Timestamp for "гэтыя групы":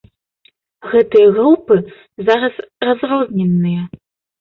0.93-1.75